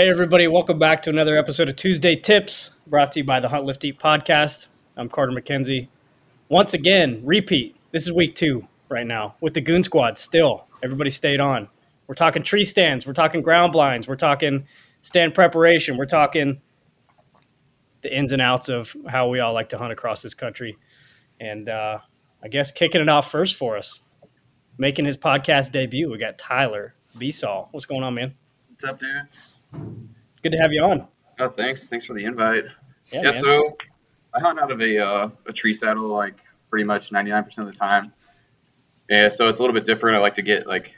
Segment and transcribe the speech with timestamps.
[0.00, 3.50] Hey, everybody, welcome back to another episode of Tuesday Tips brought to you by the
[3.50, 4.66] Hunt Lift Eat podcast.
[4.96, 5.88] I'm Carter McKenzie.
[6.48, 7.76] Once again, repeat.
[7.92, 10.64] This is week two right now with the Goon Squad still.
[10.82, 11.68] Everybody stayed on.
[12.06, 14.66] We're talking tree stands, we're talking ground blinds, we're talking
[15.02, 16.62] stand preparation, we're talking
[18.00, 20.78] the ins and outs of how we all like to hunt across this country.
[21.38, 21.98] And uh,
[22.42, 24.00] I guess kicking it off first for us,
[24.78, 27.68] making his podcast debut, we got Tyler Besaw.
[27.70, 28.34] What's going on, man?
[28.70, 29.59] What's up, dudes?
[29.72, 31.06] Good to have you on.
[31.38, 31.88] Oh, thanks.
[31.88, 32.64] Thanks for the invite.
[33.12, 33.76] Yeah, Yeah, so
[34.34, 37.72] I hunt out of a uh, a tree saddle like pretty much 99% of the
[37.72, 38.12] time.
[39.08, 40.16] Yeah, so it's a little bit different.
[40.16, 40.92] I like to get like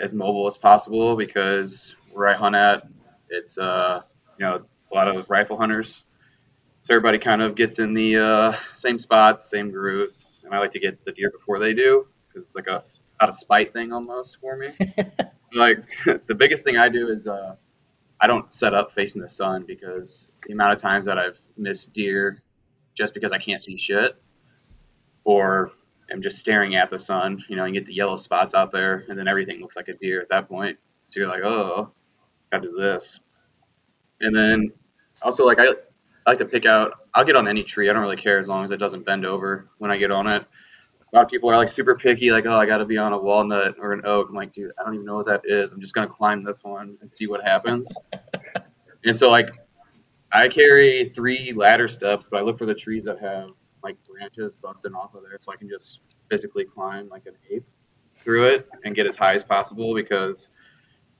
[0.00, 2.86] as mobile as possible because where I hunt at,
[3.30, 4.02] it's uh,
[4.38, 6.02] you know, a lot of rifle hunters.
[6.80, 10.72] So everybody kind of gets in the uh, same spots, same grooves, and I like
[10.72, 12.80] to get the deer before they do because it's like a
[13.22, 14.68] out of spite thing almost for me.
[15.54, 15.84] like
[16.26, 17.56] the biggest thing I do is uh,
[18.20, 21.92] I don't set up facing the sun because the amount of times that I've missed
[21.92, 22.42] deer
[22.94, 24.16] just because I can't see shit,
[25.24, 25.72] or
[26.10, 27.44] am just staring at the sun.
[27.48, 29.94] You know, you get the yellow spots out there, and then everything looks like a
[29.94, 30.78] deer at that point.
[31.06, 31.92] So you're like, oh,
[32.50, 33.20] gotta do this.
[34.20, 34.72] And then
[35.22, 35.66] also like I,
[36.26, 36.94] I like to pick out.
[37.14, 37.90] I'll get on any tree.
[37.90, 40.26] I don't really care as long as it doesn't bend over when I get on
[40.26, 40.44] it.
[41.14, 43.12] A lot of people are like super picky, like, oh, I got to be on
[43.12, 44.30] a walnut or an oak.
[44.30, 45.72] I'm like, dude, I don't even know what that is.
[45.72, 47.96] I'm just gonna climb this one and see what happens.
[49.04, 49.50] and so like,
[50.32, 53.50] I carry three ladder steps, but I look for the trees that have
[53.84, 57.64] like branches busting off of there, so I can just physically climb like an ape
[58.16, 60.50] through it and get as high as possible because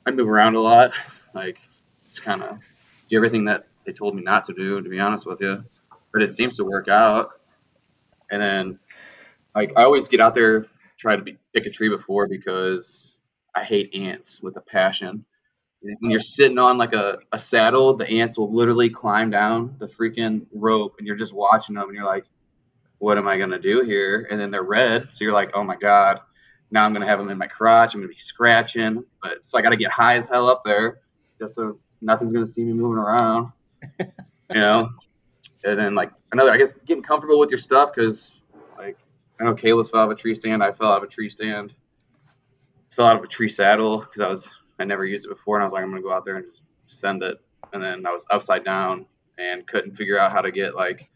[0.05, 0.93] I move around a lot.
[1.35, 1.61] Like,
[2.07, 2.59] it's kind of
[3.09, 5.65] do everything that they told me not to do, to be honest with you.
[6.13, 7.31] But it seems to work out.
[8.31, 8.79] And then,
[9.55, 10.67] like, I always get out there,
[10.99, 13.19] try to be, pick a tree before because
[13.55, 15.25] I hate ants with a passion.
[15.81, 19.87] When you're sitting on like a, a saddle, the ants will literally climb down the
[19.87, 22.25] freaking rope and you're just watching them and you're like,
[22.99, 24.27] what am I going to do here?
[24.31, 25.13] And then they're red.
[25.13, 26.21] So you're like, oh my God,
[26.71, 27.95] now I'm going to have them in my crotch.
[27.95, 29.05] I'm going to be scratching.
[29.23, 31.01] But so I got to get high as hell up there
[31.39, 33.53] just so nothing's going to see me moving around
[34.55, 34.89] you know.
[35.65, 38.43] And then like another, I guess getting comfortable with your stuff because
[39.41, 40.63] I know Caleb's fell out of a tree stand.
[40.63, 41.75] I fell out of a tree stand.
[42.91, 45.63] Fell out of a tree saddle because I was I never used it before, and
[45.63, 47.39] I was like I'm gonna go out there and just send it.
[47.73, 49.07] And then I was upside down
[49.39, 51.09] and couldn't figure out how to get like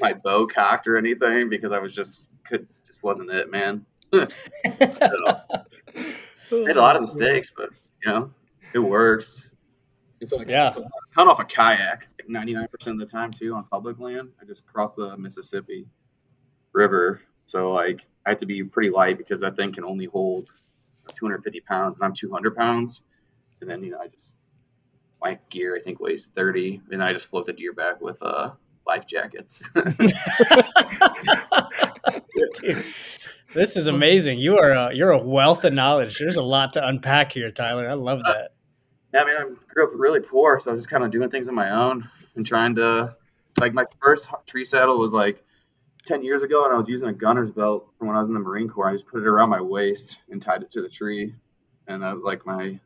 [0.00, 3.86] my bow cocked or anything because I was just could just wasn't it, man.
[4.12, 4.26] I
[6.50, 7.70] made a lot of mistakes, but
[8.04, 8.32] you know
[8.74, 9.52] it works.
[10.20, 10.68] It's so, like, Yeah.
[10.68, 14.32] so I hunt off a kayak like 99% of the time too on public land.
[14.40, 15.86] I just cross the Mississippi
[16.72, 17.22] River.
[17.50, 20.54] So like I have to be pretty light because that thing can only hold
[21.14, 23.02] 250 pounds and I'm 200 pounds.
[23.60, 24.36] And then, you know, I just,
[25.20, 28.52] my gear I think weighs 30 and I just float the deer back with uh,
[28.86, 29.68] life jackets.
[32.60, 32.84] Dude,
[33.52, 34.38] this is amazing.
[34.38, 36.20] You are a, you're a wealth of knowledge.
[36.20, 37.90] There's a lot to unpack here, Tyler.
[37.90, 38.52] I love that.
[39.12, 39.44] Yeah, I mean, I
[39.74, 42.08] grew up really poor, so I was just kind of doing things on my own
[42.36, 43.16] and trying to,
[43.58, 45.42] like, my first tree saddle was like
[46.04, 48.34] 10 years ago, and I was using a gunner's belt from when I was in
[48.34, 48.88] the Marine Corps.
[48.88, 51.34] I just put it around my waist and tied it to the tree,
[51.86, 52.78] and that was like my,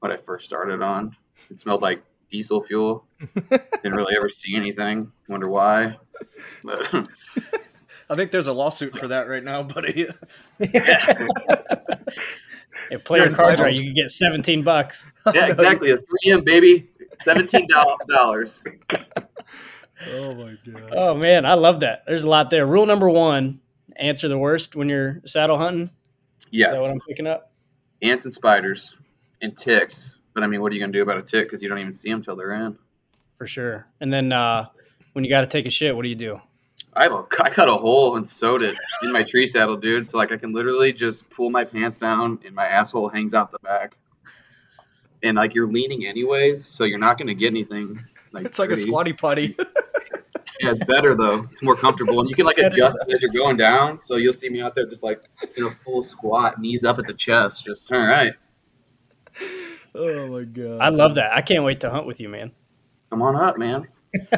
[0.00, 1.16] what I first started on.
[1.50, 3.06] It smelled like diesel fuel.
[3.50, 5.12] Didn't really ever see anything.
[5.28, 5.96] Wonder why.
[6.64, 6.92] But
[8.10, 10.08] I think there's a lawsuit for that right now, buddy.
[12.90, 15.10] If play your You're cards right, you can get 17 bucks.
[15.32, 15.92] yeah, exactly.
[15.92, 16.90] A 3M baby,
[17.26, 19.16] $17.
[20.10, 20.92] Oh my god.
[20.96, 22.04] Oh man, I love that.
[22.06, 22.66] There's a lot there.
[22.66, 23.60] Rule number one:
[23.96, 25.90] answer the worst when you're saddle hunting.
[26.38, 26.80] Is that Yes.
[26.80, 27.50] what I'm picking up?
[28.02, 28.98] ants and spiders
[29.40, 30.16] and ticks.
[30.34, 31.46] But I mean, what are you gonna do about a tick?
[31.46, 32.76] Because you don't even see them till they're in.
[33.38, 33.86] For sure.
[34.00, 34.66] And then uh,
[35.12, 36.40] when you got to take a shit, what do you do?
[36.94, 40.08] I have a, I cut a hole and sewed it in my tree saddle, dude.
[40.08, 43.50] So like I can literally just pull my pants down and my asshole hangs out
[43.50, 43.96] the back.
[45.22, 48.04] And like you're leaning anyways, so you're not gonna get anything.
[48.32, 49.54] Like It's like a squatty potty.
[50.60, 51.48] Yeah, it's better though.
[51.50, 54.00] It's more comfortable, and you can like adjust it as you're going down.
[54.00, 55.22] So you'll see me out there just like
[55.56, 57.64] in a full squat, knees up at the chest.
[57.64, 58.34] Just all right.
[59.94, 60.80] oh my god.
[60.80, 61.34] I love that.
[61.34, 62.52] I can't wait to hunt with you, man.
[63.10, 63.88] Come on up, man.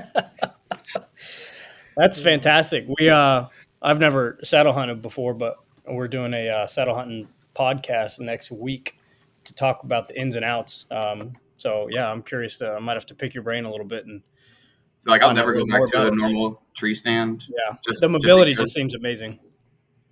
[1.96, 2.86] That's fantastic.
[2.98, 3.46] We uh,
[3.82, 5.56] I've never saddle hunted before, but
[5.86, 8.98] we're doing a uh, saddle hunting podcast next week
[9.44, 10.86] to talk about the ins and outs.
[10.90, 12.58] Um, so yeah, I'm curious.
[12.58, 14.22] To, I might have to pick your brain a little bit, and
[14.98, 17.44] So like I'll never go back to a normal tree stand.
[17.48, 19.38] yeah, Just the mobility because- just seems amazing.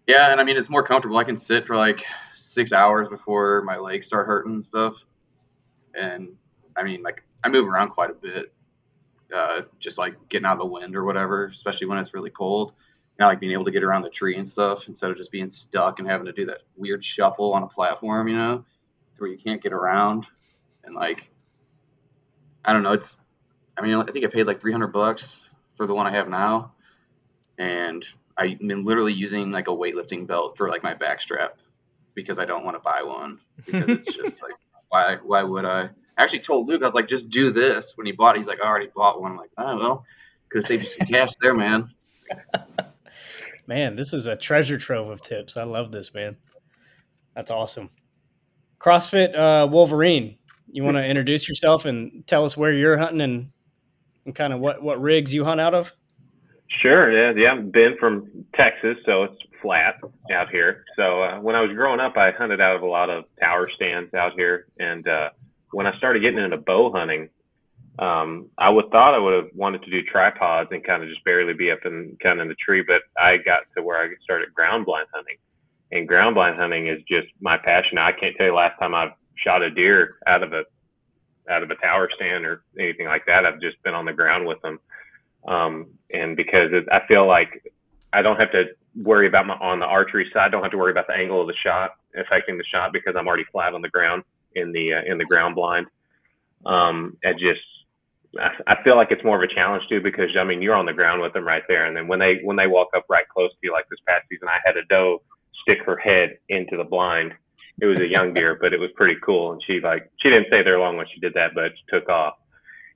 [0.07, 1.17] Yeah, and I mean it's more comfortable.
[1.17, 5.05] I can sit for like six hours before my legs start hurting and stuff.
[5.95, 6.35] And
[6.77, 8.53] I mean, like I move around quite a bit,
[9.35, 12.73] uh, just like getting out of the wind or whatever, especially when it's really cold.
[13.19, 15.31] You know, like being able to get around the tree and stuff instead of just
[15.31, 18.65] being stuck and having to do that weird shuffle on a platform, you know,
[19.15, 20.27] to where you can't get around.
[20.85, 21.31] And like,
[22.65, 23.17] I don't know, it's,
[23.77, 25.45] I mean, I think I paid like 300 bucks
[25.77, 26.73] for the one I have now.
[27.59, 28.05] And
[28.37, 31.59] I've been literally using like a weightlifting belt for like my back strap
[32.15, 34.55] because I don't want to buy one because it's just like,
[34.89, 35.91] why, why would I?
[36.17, 37.97] I actually told Luke, I was like, just do this.
[37.97, 39.33] When he bought it, he's like, I already bought one.
[39.33, 40.07] I'm like, oh, well,
[40.51, 41.91] could have saved you some cash there, man.
[43.67, 45.57] Man, this is a treasure trove of tips.
[45.57, 46.37] I love this, man.
[47.35, 47.91] That's awesome.
[48.81, 50.37] CrossFit uh, Wolverine,
[50.71, 53.51] you want to introduce yourself and tell us where you're hunting and,
[54.25, 55.93] and kind of what, what rigs you hunt out of?
[56.81, 57.13] Sure.
[57.13, 57.41] Yeah.
[57.41, 57.53] Yeah.
[57.55, 59.97] I've been from Texas, so it's flat
[60.33, 60.85] out here.
[60.97, 63.69] So uh, when I was growing up, I hunted out of a lot of tower
[63.75, 64.67] stands out here.
[64.79, 65.31] And uh,
[65.73, 67.29] when I started getting into bow hunting,
[67.99, 71.25] um, I would thought I would have wanted to do tripods and kind of just
[71.25, 74.09] barely be up in kind of in the tree, but I got to where I
[74.25, 75.37] started ground blind hunting,
[75.91, 77.99] and ground blind hunting is just my passion.
[77.99, 80.63] I can't tell you last time I've shot a deer out of a
[81.51, 83.45] out of a tower stand or anything like that.
[83.45, 84.79] I've just been on the ground with them,
[85.47, 87.63] um, and because it, I feel like
[88.13, 88.65] I don't have to
[88.97, 90.47] worry about my on the archery side.
[90.47, 93.15] I don't have to worry about the angle of the shot affecting the shot because
[93.17, 94.23] I'm already flat on the ground
[94.55, 95.87] in the uh, in the ground blind.
[96.67, 97.61] Um, it just
[98.67, 100.93] I feel like it's more of a challenge too because I mean you're on the
[100.93, 103.51] ground with them right there, and then when they when they walk up right close
[103.51, 105.23] to you, like this past season, I had a doe
[105.63, 107.33] stick her head into the blind.
[107.81, 110.49] It was a young deer, but it was pretty cool, and she like she didn't
[110.49, 112.35] stay there long when she did that, but took off.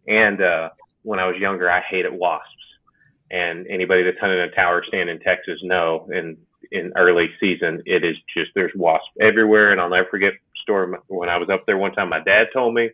[0.06, 0.70] And uh,
[1.02, 2.48] when I was younger, I hated wasps,
[3.30, 6.36] and anybody that's hunted a tower stand in Texas know in
[6.72, 10.32] in early season it is just there's wasps everywhere, and I'll never forget
[10.62, 12.08] story when I was up there one time.
[12.08, 12.90] My dad told me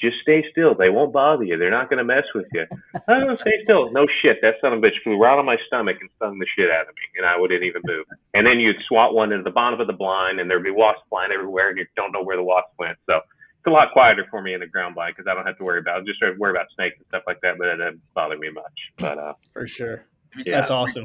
[0.00, 0.74] just stay still.
[0.74, 1.58] They won't bother you.
[1.58, 2.66] They're not going to mess with you.
[3.08, 3.90] oh, stay still.
[3.92, 4.38] No shit.
[4.42, 6.82] That son of a bitch flew right on my stomach and stung the shit out
[6.82, 8.06] of me, and I wouldn't even move.
[8.34, 11.02] And then you'd swat one into the bottom of the blind, and there'd be wasps
[11.08, 12.96] flying everywhere, and you don't know where the wasps went.
[13.06, 15.58] So it's a lot quieter for me in the ground blind because I don't have
[15.58, 17.76] to worry about just sort of worry about snakes and stuff like that, but it
[17.78, 18.64] doesn't bother me much.
[18.98, 20.04] But uh, for sure,
[20.36, 20.52] Yeah.
[20.54, 21.04] that's awesome.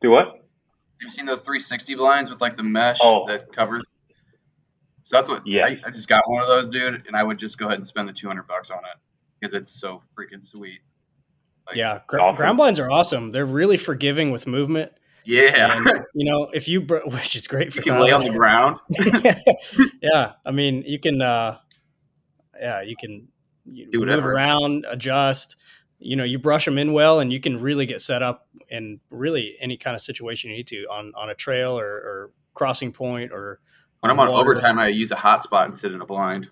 [0.00, 0.26] Do what?
[0.26, 3.26] Have you seen those 360 blinds with like the mesh Oh.
[3.26, 3.97] that covers?
[5.08, 5.64] So that's what Yeah.
[5.64, 7.86] I, I just got one of those, dude, and I would just go ahead and
[7.86, 8.98] spend the 200 bucks on it
[9.40, 10.80] because it's so freaking sweet.
[11.66, 12.36] Like, Yeah, gr- Awesome.
[12.36, 13.30] ground blinds are awesome.
[13.30, 14.92] They're really forgiving with movement.
[15.24, 15.74] Yeah.
[15.74, 18.28] And, you know, if you br- which is great for you can lay on the
[18.28, 18.76] ground.
[20.02, 21.22] yeah, I mean, you can.
[21.22, 21.56] uh
[22.60, 23.28] Yeah, you can
[23.64, 24.32] you Do move whatever.
[24.34, 25.56] around, adjust.
[25.98, 29.00] You know, you brush them in well, and you can really get set up in
[29.08, 32.92] really any kind of situation you need to on on a trail or, or crossing
[32.92, 33.60] point or.
[34.00, 34.40] When I'm on water.
[34.40, 36.48] overtime, I use a hotspot and sit in a blind.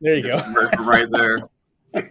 [0.00, 0.38] There you go.
[0.84, 1.38] right there.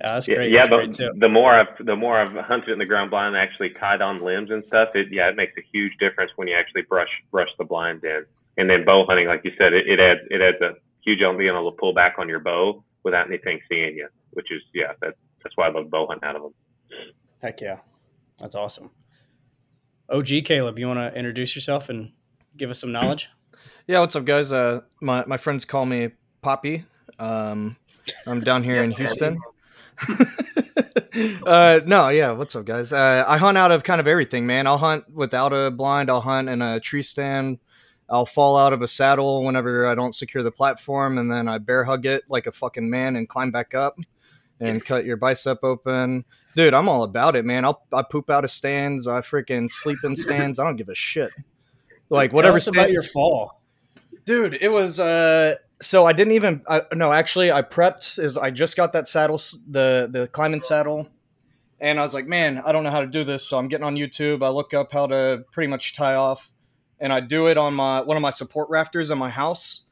[0.00, 0.50] Yeah, that's great.
[0.52, 1.12] yeah that's but great tip.
[1.18, 4.22] the more I've the more I've hunted in the ground blind, and actually tied on
[4.22, 4.90] limbs and stuff.
[4.94, 8.24] It yeah, it makes a huge difference when you actually brush brush the blind in.
[8.58, 10.74] And then bow hunting, like you said, it, it adds it adds a
[11.04, 14.52] huge on being able to pull back on your bow without anything seeing you, which
[14.52, 16.54] is yeah, that that's why I love bow hunting out of them.
[17.40, 17.78] Heck yeah,
[18.38, 18.90] that's awesome.
[20.10, 22.12] OG Caleb, you want to introduce yourself and
[22.56, 23.28] give us some knowledge?
[23.86, 24.52] Yeah, what's up, guys?
[24.52, 26.10] Uh, my my friends call me
[26.40, 26.84] Poppy.
[27.18, 27.76] Um,
[28.26, 28.96] I'm down here Yes, in.
[28.96, 29.38] Houston.
[31.46, 32.92] uh, no, yeah, what's up, guys?
[32.92, 34.66] Uh, I hunt out of kind of everything, man.
[34.66, 36.10] I'll hunt without a blind.
[36.10, 37.58] I'll hunt in a tree stand.
[38.08, 41.58] I'll fall out of a saddle whenever I don't secure the platform, and then I
[41.58, 43.96] bear hug it like a fucking man and climb back up
[44.60, 46.24] and cut your bicep open.
[46.54, 47.64] Dude, I'm all about it, man.
[47.64, 49.06] I'll I poop out of stands.
[49.06, 50.58] I freaking sleep in stands.
[50.58, 51.30] I don't give a shit.
[52.12, 53.62] Like Tell whatever us about your fall.
[54.26, 58.50] dude it was uh so i didn't even I, no actually i prepped is i
[58.50, 61.08] just got that saddle the the climbing saddle
[61.80, 63.84] and i was like man i don't know how to do this so i'm getting
[63.84, 66.52] on youtube i look up how to pretty much tie off
[67.00, 69.84] and i do it on my one of my support rafters in my house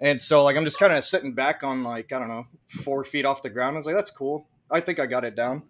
[0.00, 3.04] and so like i'm just kind of sitting back on like i don't know four
[3.04, 5.62] feet off the ground i was like that's cool i think i got it down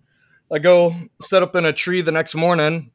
[0.51, 2.91] i go set up in a tree the next morning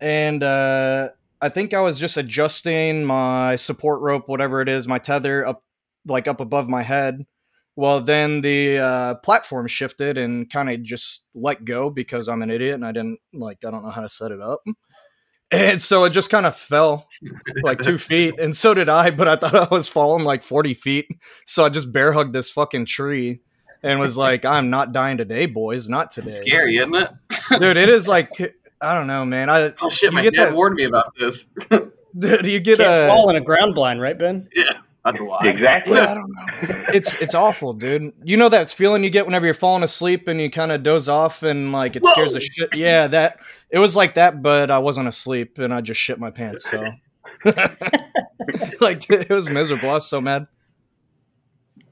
[0.00, 1.08] and uh
[1.40, 5.62] I think I was just adjusting my support rope, whatever it is, my tether up
[6.06, 7.26] like up above my head.
[7.74, 12.50] Well, then the uh, platform shifted and kind of just let go because I'm an
[12.50, 14.62] idiot and I didn't like I don't know how to set it up.
[15.50, 17.06] And so it just kind of fell
[17.62, 19.10] like two feet, and so did I.
[19.10, 21.06] But I thought I was falling like forty feet,
[21.44, 23.42] so I just bear hugged this fucking tree
[23.82, 27.10] and was like, "I'm not dying today, boys, not today." It's scary, isn't it?
[27.60, 27.76] dude.
[27.76, 28.30] It is like
[28.80, 29.48] I don't know, man.
[29.50, 31.44] I Oh shit, my dad that- warned me about this.
[31.70, 34.48] do you get Can't a fall in a ground blind, right, Ben?
[34.54, 34.64] yeah.
[35.04, 35.46] That's a lot.
[35.46, 35.96] Exactly.
[36.00, 36.84] I don't know.
[36.92, 38.12] It's it's awful, dude.
[38.24, 41.08] You know that feeling you get whenever you're falling asleep and you kind of doze
[41.08, 42.74] off and like it scares the shit.
[42.74, 43.38] Yeah, that
[43.70, 46.68] it was like that, but I wasn't asleep and I just shit my pants.
[46.68, 46.80] So,
[48.80, 49.90] like, it was miserable.
[49.90, 50.48] I was so mad.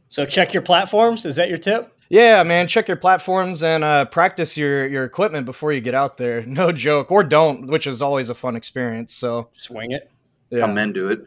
[0.09, 1.25] So check your platforms.
[1.25, 1.94] Is that your tip?
[2.09, 2.69] Yeah, man.
[2.69, 6.45] Check your platforms and uh, practice your your equipment before you get out there.
[6.55, 9.13] No joke, or don't, which is always a fun experience.
[9.13, 10.11] So, Swing it.
[10.51, 10.73] That's how yeah.
[10.75, 11.27] men do it.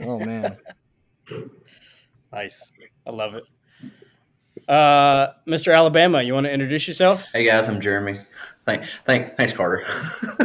[0.00, 0.56] Oh man.
[2.32, 2.72] Nice.
[3.06, 3.44] I love it.
[4.68, 5.76] Uh, Mr.
[5.76, 7.22] Alabama, you want to introduce yourself?
[7.32, 8.20] Hey guys, I'm Jeremy.
[8.64, 9.84] Thank, thank, thanks, Carter.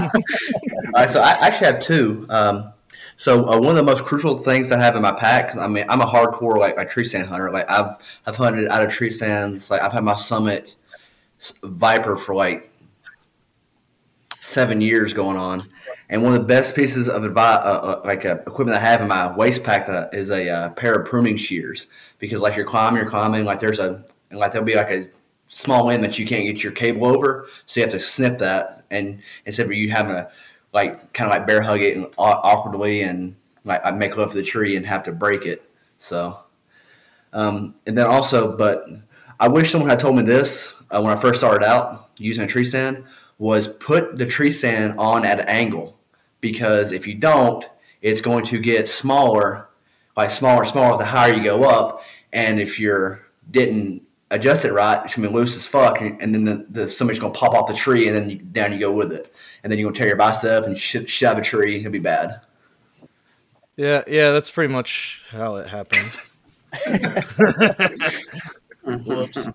[0.00, 0.10] All
[0.94, 2.26] right, so I actually have two.
[2.28, 2.72] Um,
[3.16, 5.56] so uh, one of the most crucial things I have in my pack.
[5.56, 7.50] I mean, I'm a hardcore like, tree stand hunter.
[7.50, 9.70] Like I've I've hunted out of tree stands.
[9.70, 10.76] Like I've had my Summit
[11.62, 12.70] Viper for like
[14.40, 15.68] seven years going on.
[16.10, 19.00] And one of the best pieces of advice, uh, uh, like uh, equipment I have
[19.00, 21.86] in my waist pack, that is a uh, pair of pruning shears.
[22.18, 23.44] Because like you're climbing, you're climbing.
[23.44, 25.08] Like there's a like there'll be like a
[25.46, 28.84] small end that you can't get your cable over, so you have to snip that.
[28.90, 30.30] And instead of you having to
[30.74, 34.38] like kind of like bear hug it and awkwardly and like I make love to
[34.38, 35.62] the tree and have to break it.
[35.98, 36.38] So,
[37.32, 38.84] um, and then also, but
[39.40, 42.46] I wish someone had told me this uh, when I first started out using a
[42.46, 43.04] tree stand
[43.38, 45.98] was put the tree stand on at an angle
[46.40, 47.64] because if you don't,
[48.02, 49.70] it's going to get smaller,
[50.16, 52.02] like smaller, smaller the higher you go up.
[52.32, 56.34] And if you're didn't adjust it right, it's gonna be loose as fuck, and, and
[56.34, 58.92] then the, the somebody's gonna pop off the tree, and then you, down you go
[58.92, 61.92] with it, and then you're gonna tear your bicep and shit, shove a tree, it'll
[61.92, 62.40] be bad.
[63.76, 64.30] Yeah, yeah.
[64.30, 66.12] That's pretty much how it happened.
[69.04, 69.48] Whoops.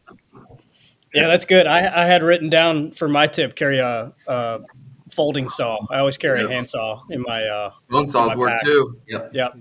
[1.14, 1.68] yeah, that's good.
[1.68, 4.60] I, I had written down for my tip carry a, a
[5.10, 5.78] folding saw.
[5.90, 8.62] I always carry a handsaw in my uh, Bone saws work pack.
[8.64, 9.00] too.
[9.08, 9.58] Yep,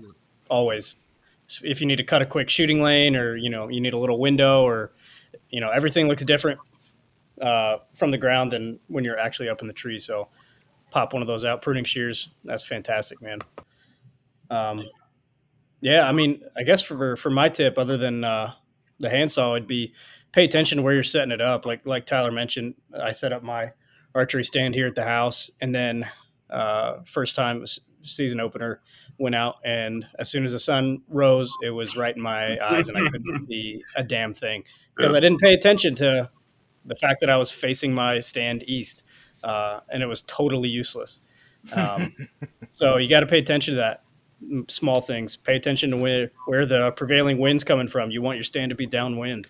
[0.49, 0.97] always.
[1.47, 3.93] So If you need to cut a quick shooting lane, or you know, you need
[3.93, 4.91] a little window, or
[5.49, 6.59] you know, everything looks different
[7.41, 9.99] uh, from the ground than when you're actually up in the tree.
[9.99, 10.29] So,
[10.91, 11.61] pop one of those out.
[11.61, 13.39] Pruning shears, that's fantastic, man.
[14.49, 14.83] Um,
[15.81, 18.53] yeah, I mean, I guess for for my tip, other than uh,
[18.99, 19.93] the handsaw, it'd be
[20.31, 21.65] pay attention to where you're setting it up.
[21.65, 23.71] Like like Tyler mentioned, I set up my
[24.13, 26.09] archery stand here at the house, and then
[26.49, 27.65] uh, first time
[28.03, 28.81] season opener
[29.17, 32.87] went out, and as soon as the sun rose, it was right in my eyes,
[32.87, 34.63] and I couldn't see a damn thing
[34.95, 36.29] because I didn't pay attention to
[36.85, 39.03] the fact that I was facing my stand east,
[39.43, 41.21] uh, and it was totally useless.
[41.73, 42.15] Um,
[42.69, 44.03] so you got to pay attention to that
[44.67, 45.35] small things.
[45.35, 48.11] Pay attention to where where the prevailing wind's coming from.
[48.11, 49.47] You want your stand to be downwind.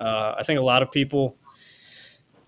[0.00, 1.36] Uh, I think a lot of people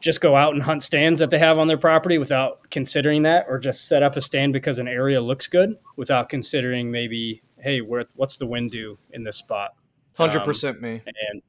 [0.04, 3.46] just go out and hunt stands that they have on their property without considering that,
[3.48, 7.80] or just set up a stand because an area looks good without considering maybe, hey,
[7.80, 9.74] where what's the wind do in this spot?
[10.12, 11.00] Hundred Um, percent me.
[11.06, 11.42] And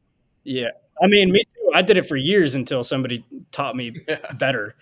[0.46, 0.70] yeah,
[1.04, 1.72] I mean, me too.
[1.74, 3.92] I did it for years until somebody taught me
[4.40, 4.76] better.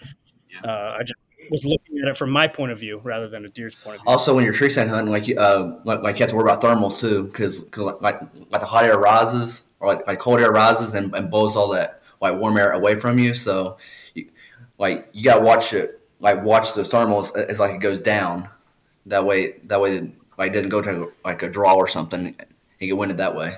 [0.63, 1.15] Uh, I just
[1.49, 4.01] was looking at it from my point of view rather than a deer's point of
[4.03, 4.11] view.
[4.11, 6.43] Also, when you're tree stand hunting, like you, uh, like, like you have to worry
[6.43, 10.51] about thermals too, because like like the hot air rises or like, like cold air
[10.51, 13.33] rises and, and blows all that like warm air away from you.
[13.35, 13.77] So,
[14.15, 14.29] you,
[14.79, 18.49] like you gotta watch it, like watch the thermals as like it goes down.
[19.05, 22.27] That way, that way, like it doesn't go to like a draw or something.
[22.27, 22.35] and
[22.79, 23.57] get it that way.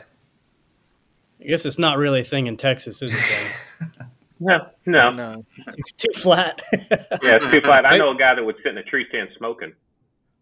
[1.40, 3.20] I guess it's not really a thing in Texas, is it?
[3.80, 3.92] Then?
[4.38, 5.12] No, no.
[5.12, 5.44] No.
[5.96, 6.62] Too flat.
[6.74, 7.86] Yeah, it's too flat.
[7.86, 9.72] I know a guy that would sit in a tree stand smoking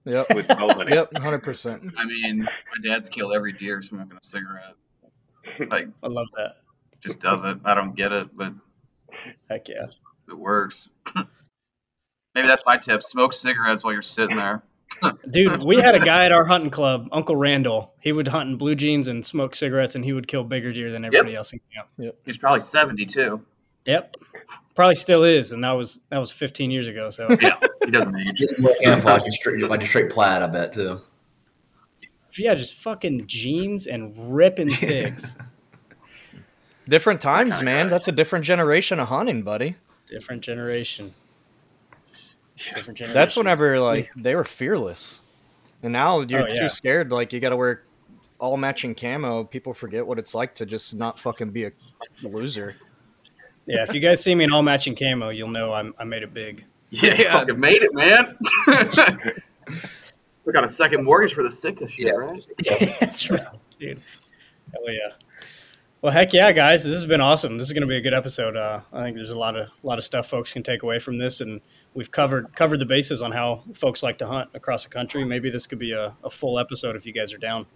[0.06, 0.34] Yep.
[0.34, 0.82] with bow.
[0.82, 1.16] Yep.
[1.18, 1.94] Hundred percent.
[1.96, 2.50] I mean, my
[2.90, 4.74] dad's killed every deer smoking a cigarette.
[5.70, 6.63] Like, I love that.
[7.04, 7.58] Just does it.
[7.64, 8.54] I don't get it, but
[9.50, 9.88] Heck yeah.
[10.28, 10.90] it works.
[12.36, 14.64] Maybe that's my tip: smoke cigarettes while you're sitting there.
[15.30, 17.94] Dude, we had a guy at our hunting club, Uncle Randall.
[18.00, 20.92] He would hunt in blue jeans and smoke cigarettes, and he would kill bigger deer
[20.92, 22.16] than everybody else in camp.
[22.26, 23.44] He's probably seventy-two.
[23.86, 24.16] Yep,
[24.76, 27.10] probably still is, and that was that was 15 years ago.
[27.10, 28.44] So Yeah, he doesn't age.
[28.82, 31.02] Camouflage and straight, like a straight plaid, I bet too.
[32.38, 35.36] yeah, just fucking jeans and ripping cigs.
[36.88, 37.86] Different times, man.
[37.86, 37.90] guy.
[37.92, 39.76] That's a different generation of hunting, buddy.
[40.08, 41.14] Different generation.
[42.58, 43.14] Different generation.
[43.14, 45.22] That's whenever like they were fearless,
[45.82, 46.54] and now you're Oh, yeah.
[46.54, 47.12] too scared.
[47.12, 47.84] Like you got to wear
[48.40, 49.44] all matching camo.
[49.46, 51.72] People forget what it's like to just not fucking be a
[52.22, 52.76] loser.
[53.66, 56.22] Yeah, if you guys see me in all matching camo, you'll know I'm, I made
[56.24, 56.66] it big.
[56.90, 58.38] Yeah, you fucking made it, man.
[60.46, 62.12] we got a second mortgage for the sick of shit, Yeah.
[62.12, 62.46] right?
[63.00, 63.48] That's right,
[63.80, 64.02] dude.
[64.74, 65.14] Hell yeah.
[66.04, 66.84] Well, heck yeah, guys!
[66.84, 67.58] This has been awesome.
[67.58, 68.58] This is going to be a good episode.
[68.58, 71.00] Uh, I think there's a lot of a lot of stuff folks can take away
[71.00, 71.62] from this, and
[71.94, 75.24] we've covered covered the bases on how folks like to hunt across the country.
[75.24, 77.68] Maybe this could be a, a full episode if you guys are down.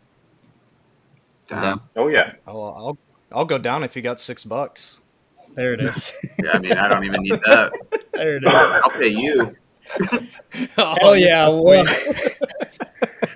[1.47, 1.79] Down?
[1.95, 2.33] Oh yeah.
[2.45, 2.97] I'll, I'll
[3.31, 4.99] I'll go down if you got six bucks.
[5.55, 6.11] There it is.
[6.43, 7.71] yeah, I mean, I don't even need that.
[8.11, 8.49] there it is.
[8.53, 9.55] I'll pay you.
[10.77, 11.47] oh yeah!
[11.49, 11.85] Well,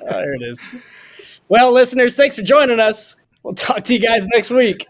[0.09, 0.59] there it is.
[1.47, 3.15] Well, listeners, thanks for joining us.
[3.43, 4.87] We'll talk to you guys next week.